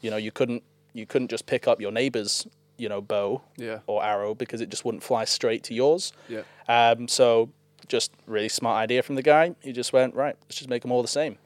[0.00, 0.62] you know, you couldn't
[0.94, 2.46] you couldn't just pick up your neighbor's,
[2.78, 3.80] you know, bow Yeah.
[3.86, 6.12] or arrow because it just wouldn't fly straight to yours.
[6.28, 6.42] Yeah.
[6.68, 7.50] Um, so
[7.88, 9.54] just really smart idea from the guy.
[9.60, 10.36] He just went right.
[10.44, 11.36] Let's just make them all the same.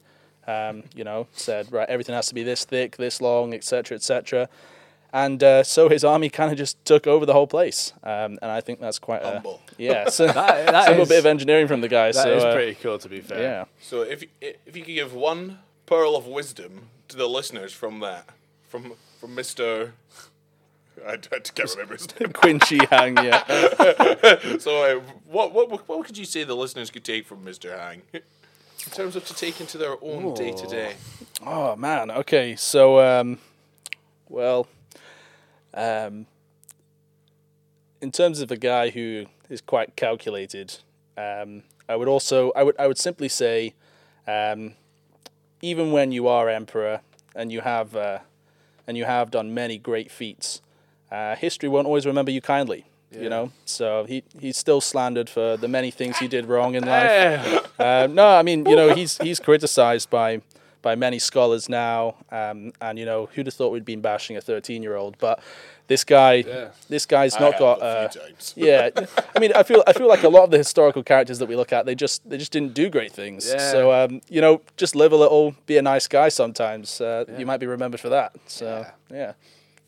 [0.51, 4.49] Um, you know, said right, everything has to be this thick, this long, etc., etc.
[5.13, 7.91] And uh, so his army kind of just took over the whole place.
[8.01, 9.61] Um, and I think that's quite a Humble.
[9.77, 12.07] yeah, so That, that some is, bit of engineering from the guy.
[12.13, 13.41] that so is uh, pretty cool, to be fair.
[13.41, 13.65] yeah.
[13.81, 18.29] So if if you could give one pearl of wisdom to the listeners from that,
[18.67, 19.91] from from Mr.
[21.05, 22.29] I, I can't remember his name.
[22.31, 24.57] Qin Shi Huang, yeah.
[24.59, 27.77] So uh, what what what could you say the listeners could take from Mr.
[27.77, 28.03] Hang
[28.85, 30.95] in terms of to take into their own day to day?
[31.45, 32.11] Oh man.
[32.11, 32.55] Okay.
[32.55, 33.39] So, um,
[34.29, 34.67] well,
[35.73, 36.25] um,
[38.01, 40.79] in terms of a guy who is quite calculated,
[41.17, 43.73] um, I would also I would I would simply say,
[44.27, 44.73] um,
[45.61, 47.01] even when you are emperor
[47.35, 48.19] and you have uh,
[48.87, 50.61] and you have done many great feats,
[51.11, 52.85] uh, history won't always remember you kindly.
[53.11, 56.85] You know, so he he's still slandered for the many things he did wrong in
[56.97, 57.67] life.
[57.79, 60.41] Uh, no, I mean, you know, he's he's criticised by
[60.81, 64.41] by many scholars now, um, and you know, who'd have thought we'd been bashing a
[64.41, 65.17] thirteen-year-old?
[65.19, 65.39] But
[65.87, 66.69] this guy, Yeah.
[66.89, 67.79] this guy's not have got.
[67.81, 68.89] a Uh, few yeah,
[69.35, 71.55] I mean, I feel I feel like a lot of the historical characters that we
[71.57, 73.45] look at, they just they just didn't do great things.
[73.47, 73.71] Yeah.
[73.71, 76.29] So um, you know, just live a little, be a nice guy.
[76.29, 78.31] Sometimes uh, you might be remembered for that.
[78.47, 79.33] So yeah,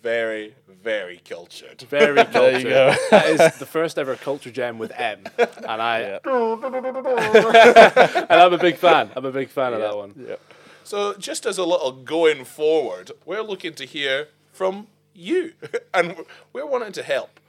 [0.04, 1.82] Very, very cultured.
[1.90, 2.34] very cultured.
[2.34, 2.96] There you go.
[3.12, 6.20] that is the first ever culture gem with M, and I Yeah.
[8.30, 9.12] and I'm a big fan.
[9.16, 10.14] I'm a big fan of that one.
[10.28, 10.36] yeah.
[10.84, 15.54] So, just as a little going forward, we're looking to hear from you,
[15.94, 16.16] and
[16.52, 17.40] we're wanting to help.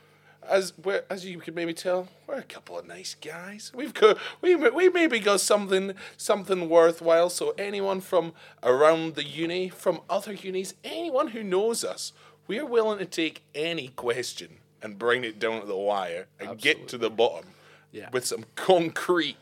[0.47, 3.73] As we're, as you can maybe tell, we're a couple of nice guys.
[3.75, 7.31] We've got we we maybe got something something worthwhile.
[7.31, 12.12] So anyone from around the uni, from other unis, anyone who knows us,
[12.47, 16.89] we're willing to take any question and bring it down to the wire and get
[16.89, 17.47] to the bottom
[17.93, 18.09] Yeah.
[18.13, 19.37] with some concrete,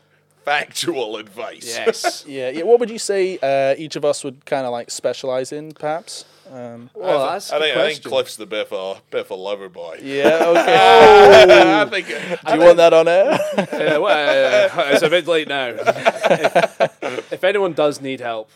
[0.45, 1.65] factual advice.
[1.77, 2.23] Yes.
[2.27, 2.63] Yeah, yeah.
[2.63, 6.25] What would you say uh, each of us would kind of like specialize in, perhaps?
[6.51, 8.03] Um, Well, that's a I good think I think.
[8.03, 9.99] Cliff's the bit of a bit lover boy.
[10.03, 10.43] yeah.
[10.47, 11.73] Okay.
[11.81, 12.13] I think Do
[12.53, 13.31] you want that on air?
[13.33, 15.67] Uh, well, uh, it's a bit late now.
[15.75, 18.49] if, if anyone does need help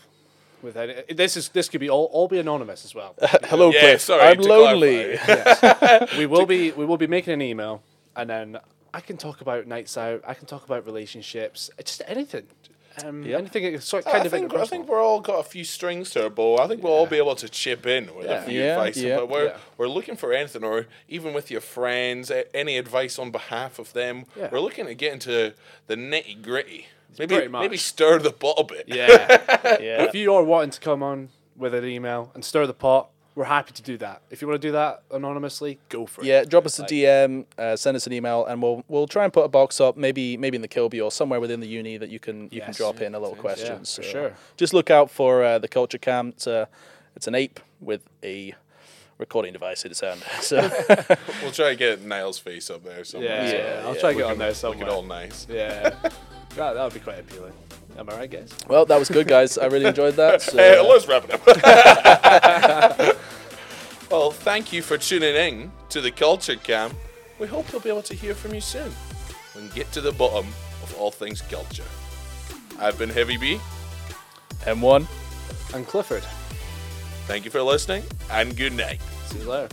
[0.61, 3.15] with any, this is this could be all, all be anonymous as well.
[3.43, 4.01] Hello, Yeah, Cliff.
[4.01, 5.17] sorry, I'm to lonely.
[6.17, 7.81] we will be we will be making an email,
[8.15, 8.57] and then
[8.93, 10.21] I can talk about nights out.
[10.27, 12.47] I can talk about relationships, just anything.
[13.05, 13.39] Um, Yep.
[13.39, 15.63] Anything that's sort of kind I of think I think we're all got a few
[15.63, 16.57] strings to our bow.
[16.57, 18.43] I think we'll all be able to chip in with Yeah.
[18.43, 18.97] a few Yeah, advice.
[18.97, 19.57] yeah, but we're yeah.
[19.77, 24.25] we're looking for anything, or even with your friends, any advice on behalf of them.
[24.35, 24.49] Yeah.
[24.51, 25.53] We're looking to get into
[25.87, 26.87] the nitty gritty.
[27.19, 28.85] Maybe maybe stir the pot a bit.
[28.87, 29.77] Yeah.
[29.81, 30.03] Yeah.
[30.03, 33.45] if you are wanting to come on with an email and stir the pot, we're
[33.45, 34.21] happy to do that.
[34.31, 36.27] If you want to do that anonymously, go for it.
[36.27, 39.23] Yeah, drop us a Like- DM, uh, send us an email, and we'll we'll try
[39.25, 41.97] and put a box up, maybe maybe in the Kilby or somewhere within the uni
[41.97, 42.77] that you can you can Yes.
[42.77, 43.73] drop in a little question.
[43.73, 44.33] Yeah, for So sure.
[44.57, 46.29] Just look out for uh, the Culture Cam.
[46.29, 46.67] It's a
[47.15, 48.55] it's an ape with a
[49.19, 50.21] recording device in its hand.
[50.41, 50.57] So
[51.43, 53.29] We'll try to get Niall's face up there somewhere.
[53.29, 54.01] Yeah, Yeah, I'll yeah.
[54.01, 54.89] try to get on Looking- there Looking somewhere.
[54.89, 55.47] all nice.
[55.49, 55.95] Yeah,
[56.57, 57.53] that that would be quite appealing.
[57.97, 58.53] Am I right, guys?
[58.67, 59.57] well, that was good, guys.
[59.57, 60.41] I really enjoyed that.
[60.47, 63.17] So, Hey, uh, let's wrap it up.
[64.11, 66.91] well, thank you for tuning in to the Culture Cam.
[67.39, 68.91] We hope you'll be able to hear from you soon
[69.55, 70.45] and get to the bottom
[70.83, 71.83] of all things culture.
[72.79, 73.59] I've been Heavy B.
[74.65, 75.07] M1.
[75.73, 76.23] And Clifford.
[77.27, 79.01] Thank you for listening and good night.
[79.25, 79.69] See you later.